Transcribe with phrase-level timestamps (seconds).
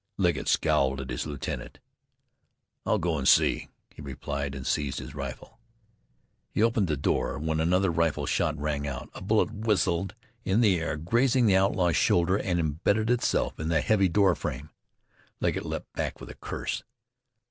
[0.17, 1.77] Legget scowled at his lieutenant.
[2.87, 5.59] "I'll go an' see," he replied and seized his rifle.
[6.49, 9.11] He opened the door, when another rifle shot rang out.
[9.13, 13.81] A bullet whistled in the air, grazing the outlaw's shoulder, and imbedded itself in the
[13.81, 14.71] heavy door frame.
[15.39, 16.81] Legget leaped back with a curse.